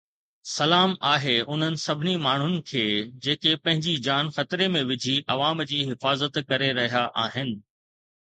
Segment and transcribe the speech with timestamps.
[0.51, 2.81] سلام آهي انهن سڀني ماڻهن کي
[3.27, 7.55] جيڪي پنهنجي جان خطري ۾ وجهي عوام جي حفاظت ڪري رهيا آهن.